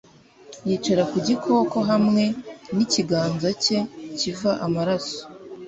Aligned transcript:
Yicara 0.67 1.03
ku 1.11 1.17
gikoko 1.27 1.77
hamwe 1.89 2.23
nikiganza 2.75 3.49
cye 3.63 3.79
kiva 4.17 4.51
amaraso 4.65 5.21